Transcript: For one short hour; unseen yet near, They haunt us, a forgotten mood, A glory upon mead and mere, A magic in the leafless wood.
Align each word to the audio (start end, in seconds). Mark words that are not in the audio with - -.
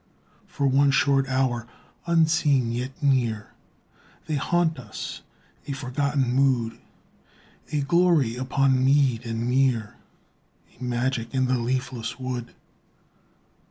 For 0.47 0.65
one 0.65 0.89
short 0.89 1.29
hour; 1.29 1.67
unseen 2.07 2.71
yet 2.71 3.03
near, 3.03 3.53
They 4.25 4.33
haunt 4.33 4.79
us, 4.79 5.21
a 5.67 5.73
forgotten 5.73 6.23
mood, 6.33 6.79
A 7.71 7.81
glory 7.81 8.35
upon 8.35 8.83
mead 8.83 9.27
and 9.27 9.47
mere, 9.47 9.97
A 10.79 10.83
magic 10.83 11.35
in 11.35 11.45
the 11.45 11.59
leafless 11.59 12.17
wood. 12.19 12.55